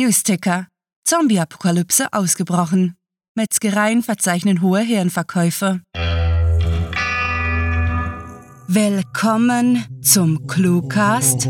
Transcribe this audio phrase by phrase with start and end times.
[0.00, 0.66] Newsticker.
[1.06, 2.96] Zombie-Apokalypse ausgebrochen.
[3.34, 5.82] Metzgereien verzeichnen hohe Hirnverkäufe.
[8.66, 11.44] Willkommen zum Cluecast.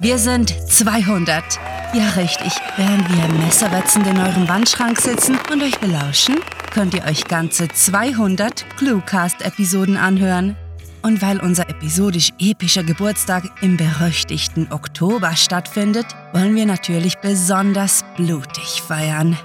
[0.00, 1.77] Wir sind 200.
[1.94, 2.52] Ja, richtig.
[2.76, 6.36] Während wir messerwetzend in eurem Wandschrank sitzen und euch belauschen,
[6.72, 10.54] könnt ihr euch ganze 200 Cluecast-Episoden anhören.
[11.00, 18.82] Und weil unser episodisch epischer Geburtstag im berüchtigten Oktober stattfindet, wollen wir natürlich besonders blutig
[18.86, 19.38] feiern.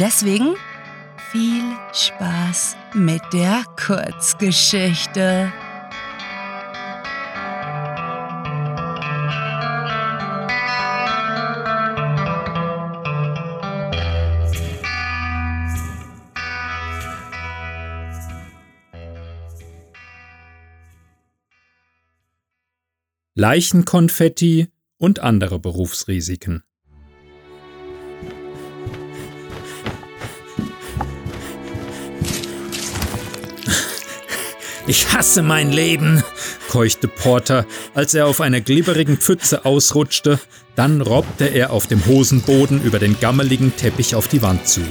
[0.00, 0.54] Deswegen
[1.30, 1.62] viel
[1.92, 5.52] Spaß mit der Kurzgeschichte.
[23.42, 26.62] Leichenkonfetti und andere Berufsrisiken.
[34.86, 36.22] Ich hasse mein Leben,
[36.68, 40.38] keuchte Porter, als er auf einer glibberigen Pfütze ausrutschte,
[40.76, 44.82] dann robbte er auf dem Hosenboden über den gammeligen Teppich auf die Wand zu.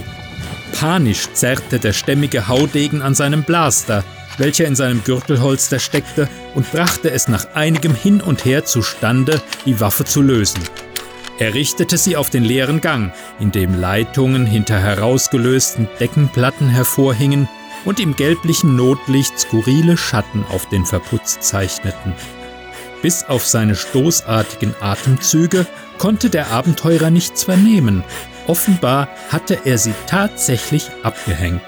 [0.78, 4.04] Panisch zerrte der stämmige Haudegen an seinem Blaster,
[4.38, 9.80] welcher in seinem Gürtelholster steckte, und brachte es nach einigem Hin und Her zustande, die
[9.80, 10.62] Waffe zu lösen.
[11.38, 17.48] Er richtete sie auf den leeren Gang, in dem Leitungen hinter herausgelösten Deckenplatten hervorhingen
[17.84, 22.14] und im gelblichen Notlicht skurrile Schatten auf den Verputz zeichneten.
[23.02, 25.66] Bis auf seine stoßartigen Atemzüge
[25.98, 28.04] konnte der Abenteurer nichts vernehmen.
[28.46, 31.62] Offenbar hatte er sie tatsächlich abgehängt.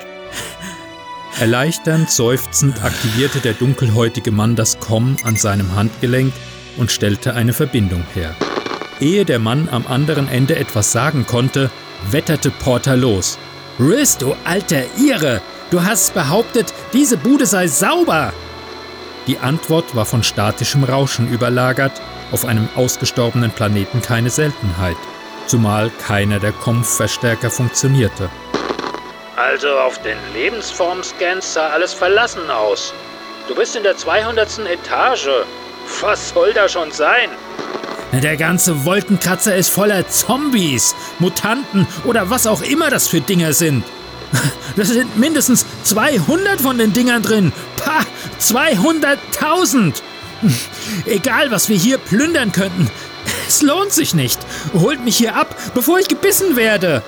[1.41, 6.33] Erleichternd seufzend aktivierte der dunkelhäutige Mann das Komm an seinem Handgelenk
[6.77, 8.37] und stellte eine Verbindung her.
[9.01, 11.73] Ehe der Mann am anderen Ende etwas sagen konnte,
[12.11, 13.37] wetterte Porter los.
[13.81, 15.41] Riz, du alter Ire!
[15.71, 18.33] Du hast behauptet, diese Bude sei sauber!
[19.27, 24.97] Die Antwort war von statischem Rauschen überlagert, auf einem ausgestorbenen Planeten keine Seltenheit,
[25.47, 28.31] zumal keiner der Kompfverstärker funktionierte.
[29.47, 32.95] Also auf den Lebensform-Scans sah alles verlassen aus.
[33.47, 34.61] Du bist in der 200.
[34.61, 35.29] Etage.
[36.01, 37.29] Was soll da schon sein?
[38.13, 43.85] Der ganze Wolkenkratzer ist voller Zombies, Mutanten oder was auch immer das für Dinger sind.
[44.77, 47.53] Das sind mindestens 200 von den Dingern drin.
[47.77, 48.05] Pah,
[48.41, 50.01] 200.000!
[51.05, 52.91] Egal, was wir hier plündern könnten.
[53.47, 54.41] Es lohnt sich nicht.
[54.73, 57.03] Holt mich hier ab, bevor ich gebissen werde.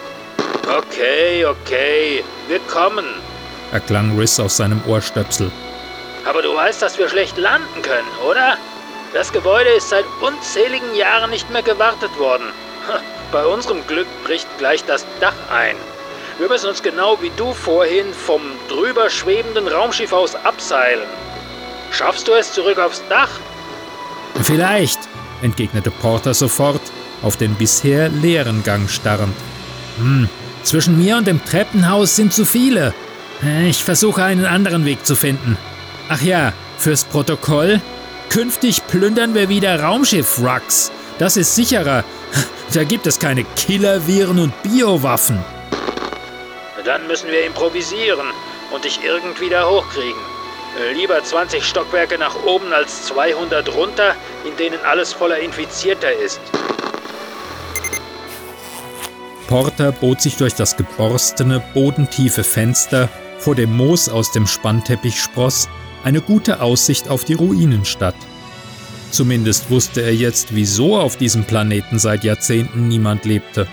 [0.67, 3.07] Okay, okay, wir kommen,
[3.73, 5.51] erklang Riss aus seinem Ohrstöpsel.
[6.25, 8.57] Aber du weißt, dass wir schlecht landen können, oder?
[9.15, 12.47] Das Gebäude ist seit unzähligen Jahren nicht mehr gewartet worden.
[13.33, 15.77] Bei unserem Glück bricht gleich das Dach ein.
[16.39, 21.09] Wir müssen uns genau wie du vorhin vom drüber schwebenden Raumschiff aus abseilen.
[21.93, 23.31] Schaffst du es zurück aufs Dach?
[24.43, 24.99] Vielleicht,
[25.43, 26.83] entgegnete Porter sofort,
[27.23, 29.35] auf den bisher leeren Gang starrend.
[29.99, 30.29] Hm,
[30.67, 32.93] zwischen mir und dem Treppenhaus sind zu viele.
[33.69, 35.57] Ich versuche einen anderen Weg zu finden.
[36.09, 37.81] Ach ja, fürs Protokoll.
[38.29, 40.91] Künftig plündern wir wieder Raumschiff-Rucks.
[41.19, 42.05] Das ist sicherer.
[42.75, 45.43] Da gibt es keine Killerviren und Biowaffen.
[46.85, 48.27] Dann müssen wir improvisieren
[48.73, 50.21] und dich irgendwie da hochkriegen.
[50.95, 56.41] Lieber 20 Stockwerke nach oben als 200 runter, in denen alles voller Infizierter ist.
[59.49, 63.09] Porter bot sich durch das geborstene, bodentiefe Fenster,
[63.39, 65.69] vor dem Moos aus dem Spannteppich spross,
[66.05, 68.17] eine gute Aussicht auf die Ruinenstadt.
[69.11, 73.67] Zumindest wusste er jetzt, wieso auf diesem Planeten seit Jahrzehnten niemand lebte.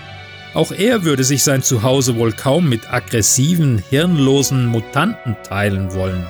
[0.54, 6.24] Auch er würde sich sein Zuhause wohl kaum mit aggressiven, hirnlosen Mutanten teilen wollen.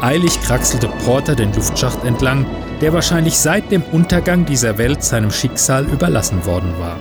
[0.00, 2.46] Eilig kraxelte Porter den Luftschacht entlang,
[2.80, 6.96] der wahrscheinlich seit dem Untergang dieser Welt seinem Schicksal überlassen worden war.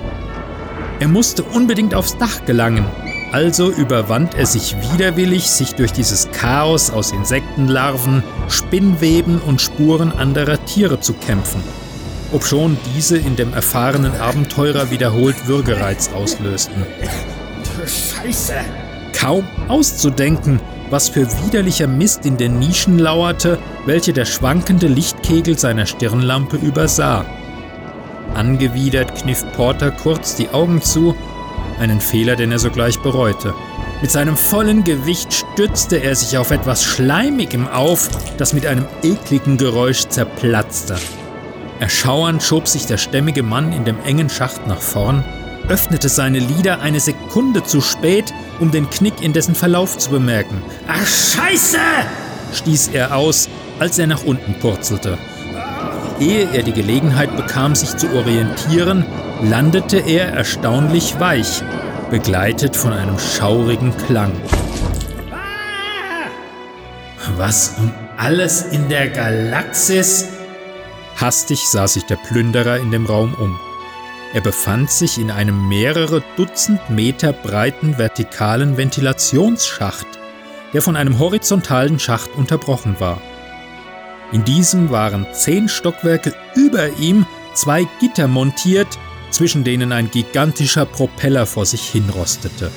[1.00, 2.86] Er musste unbedingt aufs Dach gelangen,
[3.32, 10.64] also überwand er sich widerwillig, sich durch dieses Chaos aus Insektenlarven, Spinnweben und Spuren anderer
[10.66, 11.64] Tiere zu kämpfen,
[12.34, 16.86] obschon diese in dem erfahrenen Abenteurer wiederholt Würgereiz auslösten.
[17.86, 18.56] Scheiße!
[19.14, 25.86] Kaum auszudenken, was für widerlicher Mist in den Nischen lauerte, welche der schwankende Lichtkegel seiner
[25.86, 27.26] Stirnlampe übersah.
[28.34, 31.16] Angewidert kniff Porter kurz die Augen zu,
[31.80, 33.54] einen Fehler, den er sogleich bereute.
[34.02, 39.58] Mit seinem vollen Gewicht stützte er sich auf etwas Schleimigem auf, das mit einem ekligen
[39.58, 40.96] Geräusch zerplatzte.
[41.80, 45.24] Erschauernd schob sich der stämmige Mann in dem engen Schacht nach vorn,
[45.70, 50.62] öffnete seine Lider eine Sekunde zu spät, um den Knick in dessen Verlauf zu bemerken.
[50.88, 51.78] Ach Scheiße!
[52.54, 53.48] stieß er aus,
[53.80, 55.18] als er nach unten purzelte.
[56.20, 59.06] Ehe er die Gelegenheit bekam, sich zu orientieren,
[59.42, 61.62] landete er erstaunlich weich,
[62.10, 64.34] begleitet von einem schaurigen Klang.
[67.38, 70.28] Was um alles in der Galaxis?
[71.16, 73.69] Hastig sah sich der Plünderer in dem Raum um.
[74.34, 80.06] Er befand sich in einem mehrere Dutzend Meter breiten vertikalen Ventilationsschacht,
[80.72, 83.20] der von einem horizontalen Schacht unterbrochen war.
[84.32, 88.88] In diesem waren zehn Stockwerke über ihm zwei Gitter montiert,
[89.32, 92.72] zwischen denen ein gigantischer Propeller vor sich hinrostete.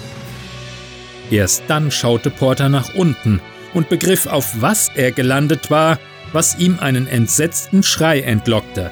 [1.31, 3.41] Erst dann schaute Porter nach unten
[3.75, 5.99] und begriff, auf was er gelandet war,
[6.33, 8.91] was ihm einen entsetzten Schrei entlockte.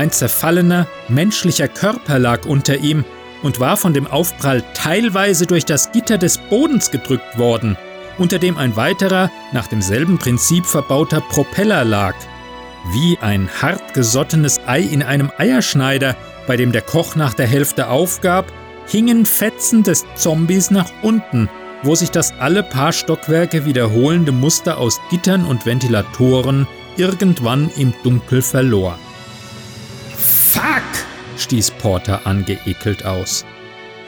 [0.00, 3.04] Ein zerfallener, menschlicher Körper lag unter ihm
[3.42, 7.76] und war von dem Aufprall teilweise durch das Gitter des Bodens gedrückt worden,
[8.16, 12.14] unter dem ein weiterer, nach demselben Prinzip verbauter Propeller lag.
[12.94, 16.16] Wie ein hartgesottenes Ei in einem Eierschneider,
[16.46, 18.50] bei dem der Koch nach der Hälfte aufgab,
[18.86, 21.50] hingen Fetzen des Zombies nach unten,
[21.82, 26.66] wo sich das alle paar Stockwerke wiederholende Muster aus Gittern und Ventilatoren
[26.96, 28.98] irgendwann im Dunkel verlor.
[31.40, 33.44] Stieß Porter angeekelt aus.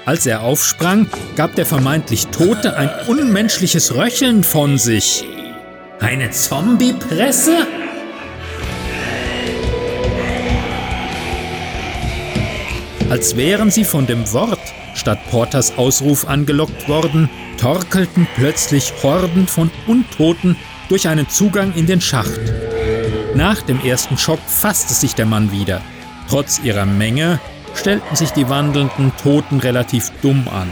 [0.04, 5.24] Als er aufsprang, gab der vermeintlich Tote ein unmenschliches Röcheln von sich.
[6.00, 7.66] Eine Zombiepresse?
[13.08, 14.60] Als wären sie von dem Wort
[14.94, 20.56] statt Porters Ausruf angelockt worden, torkelten plötzlich Horden von Untoten
[20.88, 22.40] durch einen Zugang in den Schacht.
[23.34, 25.80] Nach dem ersten Schock fasste sich der Mann wieder.
[26.32, 27.40] Trotz ihrer Menge
[27.74, 30.70] stellten sich die wandelnden Toten relativ dumm an.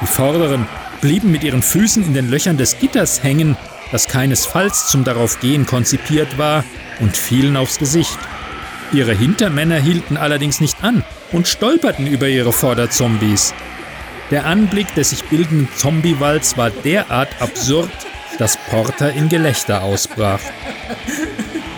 [0.00, 0.68] Die Vorderen
[1.00, 3.56] blieben mit ihren Füßen in den Löchern des Gitters hängen,
[3.90, 6.62] das keinesfalls zum Daraufgehen konzipiert war,
[7.00, 8.16] und fielen aufs Gesicht.
[8.92, 11.02] Ihre Hintermänner hielten allerdings nicht an
[11.32, 13.54] und stolperten über ihre Vorderzombies.
[14.30, 17.90] Der Anblick des sich bildenden Zombiewalds war derart absurd,
[18.38, 20.38] dass Porter in Gelächter ausbrach.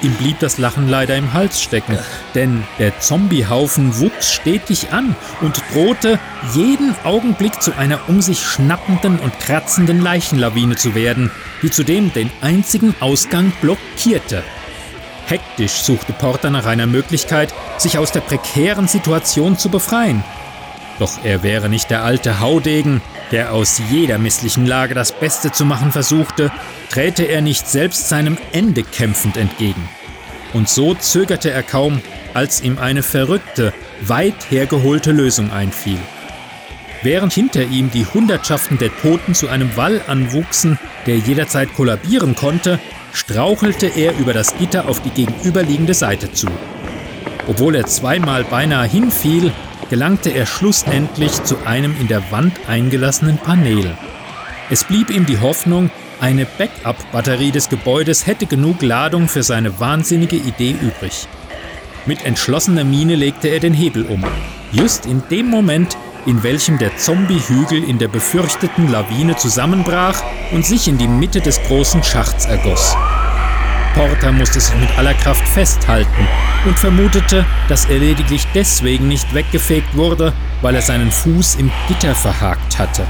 [0.00, 1.98] Ihm blieb das Lachen leider im Hals stecken,
[2.34, 6.20] denn der Zombiehaufen wuchs stetig an und drohte
[6.54, 12.30] jeden Augenblick zu einer um sich schnappenden und kratzenden Leichenlawine zu werden, die zudem den
[12.40, 14.44] einzigen Ausgang blockierte.
[15.26, 20.22] Hektisch suchte Porter nach einer Möglichkeit, sich aus der prekären Situation zu befreien.
[21.00, 23.02] Doch er wäre nicht der alte Haudegen,
[23.32, 26.50] der aus jeder misslichen Lage das Beste zu machen versuchte,
[26.90, 29.88] träte er nicht selbst seinem Ende kämpfend entgegen.
[30.54, 32.00] Und so zögerte er kaum,
[32.34, 35.98] als ihm eine verrückte, weit hergeholte Lösung einfiel.
[37.02, 42.80] Während hinter ihm die Hundertschaften der Toten zu einem Wall anwuchsen, der jederzeit kollabieren konnte,
[43.12, 46.48] strauchelte er über das Gitter auf die gegenüberliegende Seite zu.
[47.46, 49.52] Obwohl er zweimal beinahe hinfiel,
[49.90, 53.96] gelangte er schlussendlich zu einem in der Wand eingelassenen Panel.
[54.70, 60.36] Es blieb ihm die Hoffnung, eine Backup-Batterie des Gebäudes hätte genug Ladung für seine wahnsinnige
[60.36, 61.28] Idee übrig.
[62.06, 64.24] Mit entschlossener Miene legte er den Hebel um.
[64.72, 65.96] Just in dem Moment,
[66.26, 70.22] in welchem der Zombie-Hügel in der befürchteten Lawine zusammenbrach
[70.52, 72.96] und sich in die Mitte des großen Schachts ergoss.
[73.98, 76.28] Porter musste sich mit aller Kraft festhalten
[76.64, 82.14] und vermutete, dass er lediglich deswegen nicht weggefegt wurde, weil er seinen Fuß im Gitter
[82.14, 83.04] verhakt hatte.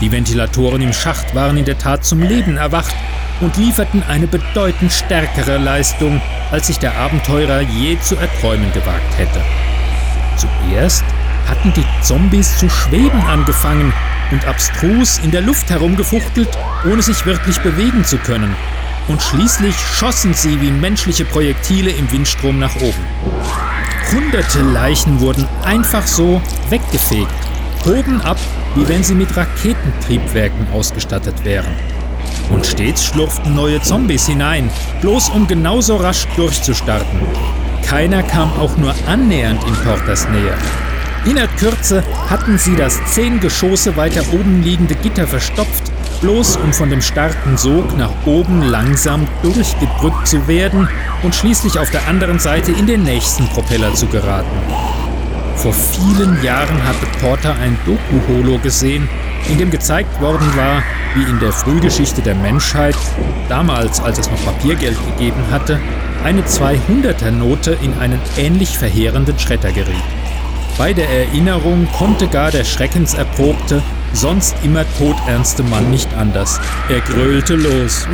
[0.00, 2.94] Die Ventilatoren im Schacht waren in der Tat zum Leben erwacht
[3.42, 9.42] und lieferten eine bedeutend stärkere Leistung, als sich der Abenteurer je zu erträumen gewagt hätte.
[10.38, 11.04] Zuerst
[11.46, 13.92] hatten die Zombies zu schweben angefangen
[14.30, 16.48] und abstrus in der Luft herumgefuchtelt,
[16.90, 18.56] ohne sich wirklich bewegen zu können.
[19.08, 23.04] Und schließlich schossen sie wie menschliche Projektile im Windstrom nach oben.
[24.12, 27.32] Hunderte Leichen wurden einfach so weggefegt,
[27.84, 28.38] hoben ab,
[28.74, 31.74] wie wenn sie mit Raketentriebwerken ausgestattet wären.
[32.50, 34.70] Und stets schlurften neue Zombies hinein,
[35.00, 37.20] bloß um genauso rasch durchzustarten.
[37.86, 40.54] Keiner kam auch nur annähernd in Porters Nähe.
[41.24, 46.90] Innerhalb Kürze hatten sie das zehn Geschosse weiter oben liegende Gitter verstopft bloß um von
[46.90, 50.88] dem starken Sog nach oben langsam durchgedrückt zu werden
[51.22, 54.56] und schließlich auf der anderen Seite in den nächsten Propeller zu geraten.
[55.56, 59.08] Vor vielen Jahren hatte Porter ein Doku-Holo gesehen,
[59.48, 60.82] in dem gezeigt worden war,
[61.14, 62.96] wie in der Frühgeschichte der Menschheit,
[63.48, 65.80] damals als es noch Papiergeld gegeben hatte,
[66.24, 69.96] eine 200er-Note in einen ähnlich verheerenden Schredder geriet.
[70.78, 73.82] Bei der Erinnerung konnte gar der schreckenserprobte,
[74.16, 76.60] sonst immer todernste Mann nicht anders.
[76.88, 78.06] Er grölte los.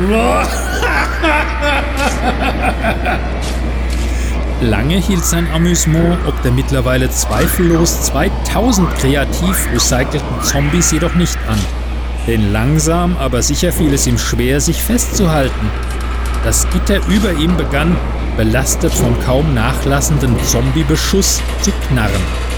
[4.61, 11.59] Lange hielt sein Amüsement ob der mittlerweile zweifellos 2000 kreativ recycelten Zombies jedoch nicht an.
[12.27, 15.69] Denn langsam, aber sicher fiel es ihm schwer, sich festzuhalten.
[16.45, 17.97] Das Gitter über ihm begann,
[18.37, 22.52] belastet vom kaum nachlassenden Zombiebeschuss, zu knarren.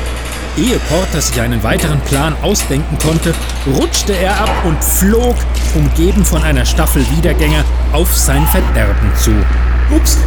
[0.57, 3.33] Ehe Porter sich einen weiteren Plan ausdenken konnte,
[3.75, 5.35] rutschte er ab und flog,
[5.75, 9.31] umgeben von einer Staffel Wiedergänger, auf sein Verderben zu.
[9.93, 10.17] Ups!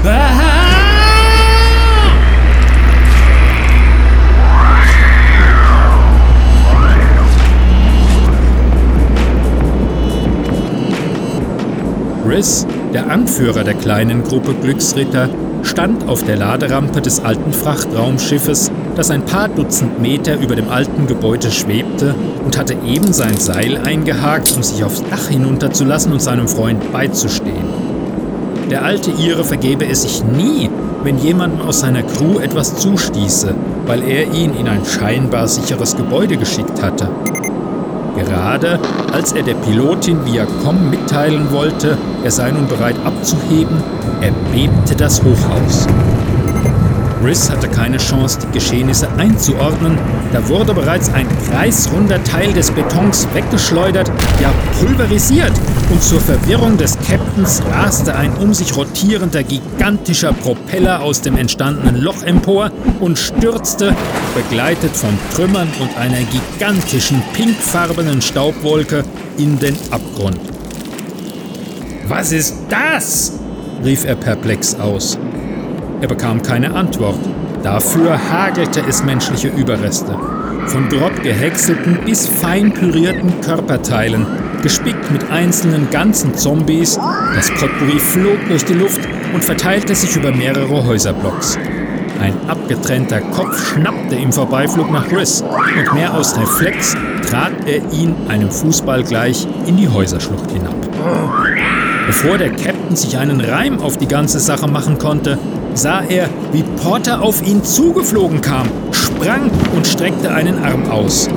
[12.28, 15.30] Riss, der Anführer der kleinen Gruppe Glücksritter,
[15.62, 21.06] stand auf der Laderampe des alten Frachtraumschiffes, das ein paar Dutzend Meter über dem alten
[21.06, 26.48] Gebäude schwebte und hatte eben sein Seil eingehakt, um sich aufs Dach hinunterzulassen und seinem
[26.48, 27.64] Freund beizustehen.
[28.72, 30.68] Der alte Ire vergebe es sich nie,
[31.04, 33.54] wenn jemandem aus seiner Crew etwas zustieße,
[33.86, 37.08] weil er ihn in ein scheinbar sicheres Gebäude geschickt hatte.
[38.16, 38.80] Gerade
[39.12, 43.76] als er der Pilotin via Com mitteilen wollte, er sei nun bereit abzuheben,
[44.20, 45.86] erbebte das Hochhaus.
[47.24, 49.98] Riss hatte keine Chance, die Geschehnisse einzuordnen.
[50.32, 54.10] Da wurde bereits ein kreisrunder Teil des Betons weggeschleudert,
[54.40, 55.52] ja pulverisiert.
[55.90, 61.96] Und zur Verwirrung des Captains raste ein um sich rotierender gigantischer Propeller aus dem entstandenen
[61.96, 62.70] Loch empor
[63.00, 63.94] und stürzte,
[64.34, 69.04] begleitet von Trümmern und einer gigantischen pinkfarbenen Staubwolke,
[69.38, 70.38] in den Abgrund.
[72.08, 73.32] Was ist das?
[73.84, 75.18] rief er perplex aus.
[76.00, 77.18] Er bekam keine Antwort.
[77.62, 80.16] Dafür hagelte es menschliche Überreste.
[80.66, 84.26] Von grob gehäckselten bis fein pürierten Körperteilen,
[84.62, 86.98] gespickt mit einzelnen ganzen Zombies.
[87.34, 89.00] Das Potpourri flog durch die Luft
[89.34, 91.58] und verteilte sich über mehrere Häuserblocks.
[92.20, 96.96] Ein abgetrennter Kopf schnappte im Vorbeiflug nach Riss und mehr aus Reflex
[97.28, 100.74] trat er ihn einem Fußball gleich in die Häuserschlucht hinab.
[102.06, 105.38] Bevor der Captain sich einen Reim auf die ganze Sache machen konnte,
[105.74, 111.28] sah er, wie Porter auf ihn zugeflogen kam, sprang und streckte einen Arm aus.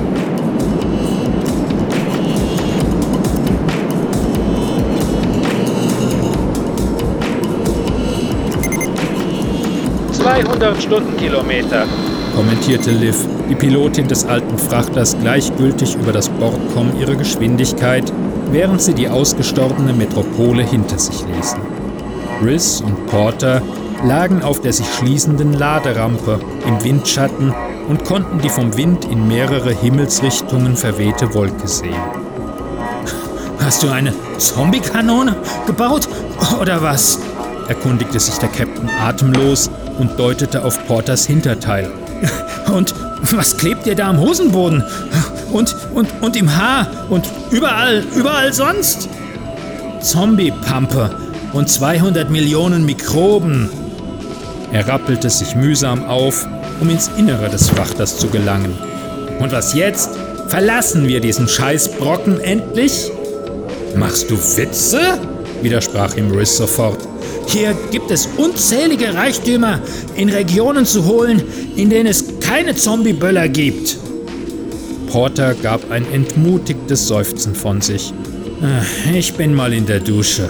[10.12, 11.84] »200 Stundenkilometer«,
[12.36, 13.16] kommentierte Liv,
[13.50, 18.12] die Pilotin des alten Frachters, gleichgültig über das Bordcom ihre Geschwindigkeit,
[18.52, 21.58] während sie die ausgestorbene Metropole hinter sich ließen.
[22.44, 23.62] Riss und Porter
[24.04, 27.54] lagen auf der sich schließenden Laderampe im Windschatten
[27.88, 31.94] und konnten die vom Wind in mehrere Himmelsrichtungen verwehte Wolke sehen.
[33.60, 36.08] Hast du eine Zombie-Kanone gebaut
[36.60, 37.18] oder was?
[37.68, 41.90] erkundigte sich der Captain atemlos und deutete auf Porters Hinterteil.
[42.74, 42.94] Und
[43.32, 44.84] was klebt ihr da am Hosenboden?
[45.52, 49.08] Und, und, und im Haar und überall, überall sonst?
[50.00, 51.10] Zombie-Pampe
[51.52, 53.68] und 200 Millionen Mikroben,
[54.72, 56.46] er rappelte sich mühsam auf,
[56.80, 58.74] um ins Innere des Frachters zu gelangen.
[59.38, 60.10] Und was jetzt?
[60.48, 63.10] Verlassen wir diesen Scheißbrocken endlich?
[63.96, 65.18] Machst du Witze?
[65.62, 66.98] widersprach ihm Riss sofort.
[67.46, 69.80] Hier gibt es unzählige Reichtümer
[70.16, 71.42] in Regionen zu holen,
[71.76, 73.96] in denen es keine Zombieböller gibt.
[75.08, 78.12] Porter gab ein entmutigtes Seufzen von sich.
[79.12, 80.48] Ich bin mal in der Dusche.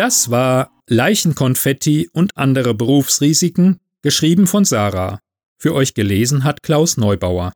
[0.00, 5.20] Das war Leichenkonfetti und andere Berufsrisiken, geschrieben von Sarah.
[5.58, 7.52] Für euch gelesen hat Klaus Neubauer.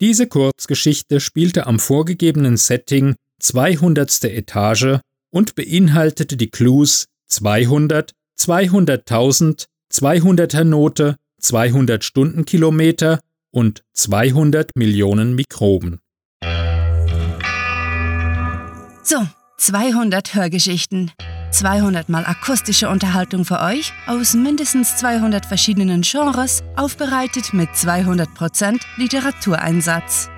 [0.00, 4.24] Diese Kurzgeschichte spielte am vorgegebenen Setting 200.
[4.24, 13.20] Etage und beinhaltete die Clues 200, 200.000, 200er Note, 200 Stundenkilometer
[13.50, 16.00] und 200 Millionen Mikroben.
[19.02, 19.18] So,
[19.58, 21.10] 200 Hörgeschichten.
[21.52, 30.30] 200 mal akustische Unterhaltung für euch aus mindestens 200 verschiedenen Genres, aufbereitet mit 200% Literatureinsatz.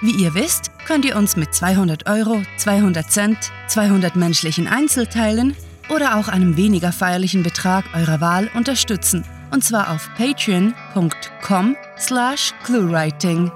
[0.00, 5.56] Wie ihr wisst, könnt ihr uns mit 200 Euro, 200 Cent, 200 menschlichen Einzelteilen
[5.88, 9.24] oder auch einem weniger feierlichen Betrag eurer Wahl unterstützen.
[9.50, 13.50] Und zwar auf patreon.com slash cluewriting.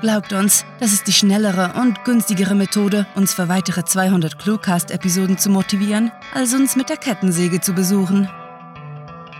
[0.00, 5.50] Glaubt uns, das ist die schnellere und günstigere Methode, uns für weitere 200 Cluecast-Episoden zu
[5.50, 8.30] motivieren, als uns mit der Kettensäge zu besuchen.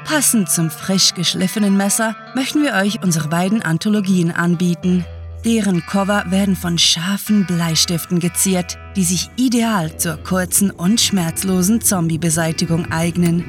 [0.05, 5.05] Passend zum frisch geschliffenen Messer möchten wir euch unsere beiden Anthologien anbieten.
[5.45, 12.91] Deren Cover werden von scharfen Bleistiften geziert, die sich ideal zur kurzen und schmerzlosen Zombie-Beseitigung
[12.91, 13.45] eignen.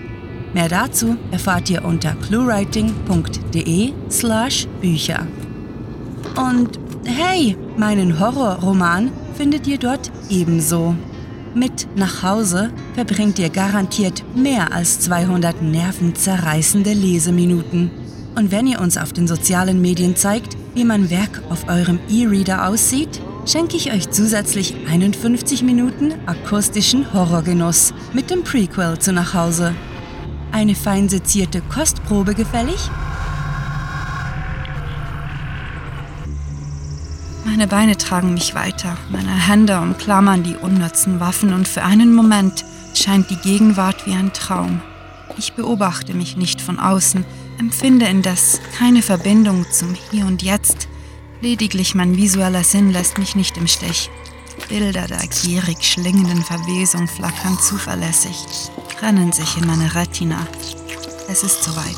[0.53, 5.25] Mehr dazu erfahrt ihr unter cluewriting.de/slash Bücher.
[6.35, 10.95] Und hey, meinen Horrorroman findet ihr dort ebenso.
[11.55, 17.89] Mit nach Hause verbringt ihr garantiert mehr als 200 nervenzerreißende Leseminuten.
[18.35, 22.67] Und wenn ihr uns auf den sozialen Medien zeigt, wie mein Werk auf eurem E-Reader
[22.67, 29.73] aussieht, schenke ich euch zusätzlich 51 Minuten akustischen Horrorgenuss mit dem Prequel zu nach Hause.
[30.51, 32.89] Eine fein sezierte Kostprobe gefällig?
[37.49, 42.63] Meine Beine tragen mich weiter, meine Hände umklammern die unnützen Waffen und für einen Moment
[42.93, 44.81] scheint die Gegenwart wie ein Traum.
[45.35, 47.25] Ich beobachte mich nicht von außen,
[47.57, 50.87] empfinde indes keine Verbindung zum Hier und Jetzt.
[51.41, 54.11] Lediglich mein visueller Sinn lässt mich nicht im Stich.
[54.69, 58.37] Bilder der gierig schlingenden Verwesung flackern zuverlässig,
[59.01, 60.45] rennen sich in meine Retina.
[61.27, 61.97] Es ist soweit.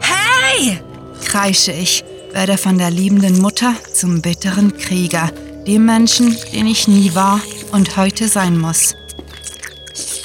[0.00, 0.82] Hey!
[1.24, 5.30] kreische ich, werde von der liebenden Mutter zum bitteren Krieger,
[5.66, 7.40] dem Menschen, den ich nie war
[7.72, 8.94] und heute sein muss.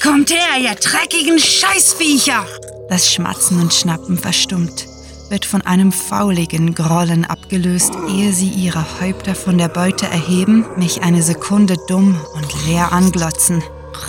[0.02, 2.46] Kommt her, ihr dreckigen Scheißviecher!
[2.88, 4.86] Das Schmatzen und Schnappen verstummt,
[5.30, 11.02] wird von einem fauligen Grollen abgelöst, ehe sie ihre Häupter von der Beute erheben, mich
[11.02, 13.62] eine Sekunde dumm und leer anglotzen.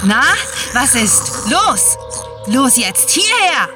[0.03, 0.21] Na,
[0.73, 1.49] was ist?
[1.49, 1.97] Los!
[2.47, 3.69] Los jetzt, hierher!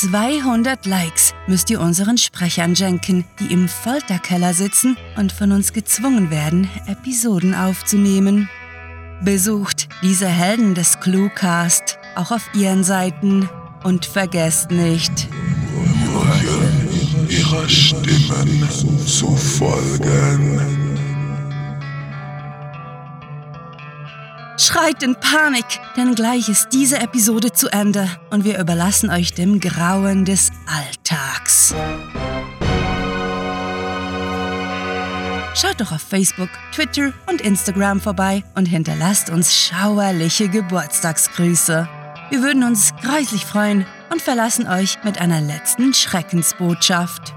[0.00, 6.30] 200 Likes müsst ihr unseren Sprechern schenken, die im Folterkeller sitzen und von uns gezwungen
[6.30, 8.48] werden, Episoden aufzunehmen.
[9.22, 13.46] Besucht diese Helden des Cluecast auch auf ihren Seiten
[13.84, 15.28] und vergesst nicht,
[17.28, 18.68] ihrer Stimmen
[19.04, 20.79] zu folgen.
[24.70, 29.58] Schreit in Panik, denn gleich ist diese Episode zu Ende und wir überlassen euch dem
[29.58, 31.74] Grauen des Alltags.
[35.56, 41.88] Schaut doch auf Facebook, Twitter und Instagram vorbei und hinterlasst uns schauerliche Geburtstagsgrüße.
[42.30, 47.34] Wir würden uns greislich freuen und verlassen euch mit einer letzten Schreckensbotschaft.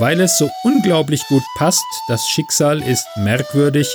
[0.00, 3.86] Weil es so unglaublich gut passt, das Schicksal ist merkwürdig,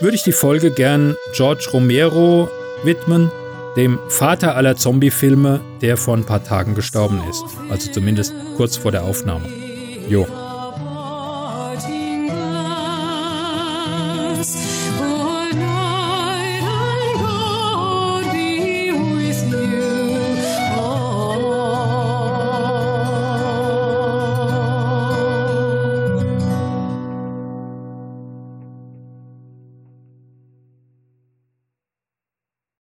[0.00, 2.50] würde ich die Folge gern George Romero
[2.82, 3.30] widmen,
[3.76, 7.44] dem Vater aller Zombie-Filme, der vor ein paar Tagen gestorben ist.
[7.70, 9.46] Also zumindest kurz vor der Aufnahme.
[10.08, 10.26] Jo.